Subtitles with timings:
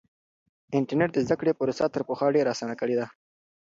[0.77, 3.05] انټرنیټ د زده کړې پروسه تر پخوا ډېره اسانه کړې ده.